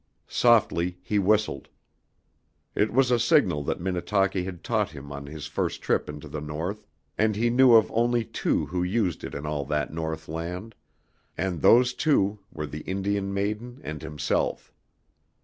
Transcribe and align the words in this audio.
Softly 0.27 0.97
he 1.03 1.19
whistled. 1.19 1.69
It 2.73 2.91
was 2.91 3.11
a 3.11 3.19
signal 3.19 3.63
that 3.65 3.79
Minnetaki 3.79 4.45
had 4.45 4.63
taught 4.63 4.89
him 4.89 5.11
on 5.11 5.27
his 5.27 5.45
first 5.45 5.83
trip 5.83 6.09
into 6.09 6.27
the 6.27 6.41
North, 6.41 6.87
and 7.19 7.35
he 7.35 7.51
knew 7.51 7.75
of 7.75 7.91
only 7.91 8.25
two 8.25 8.65
who 8.65 8.81
used 8.81 9.23
it 9.23 9.35
in 9.35 9.45
all 9.45 9.63
that 9.65 9.93
Northland, 9.93 10.73
and 11.37 11.61
those 11.61 11.93
two 11.93 12.39
were 12.51 12.65
the 12.65 12.81
Indian 12.87 13.31
maiden 13.31 13.79
and 13.83 14.01
himself. 14.01 14.73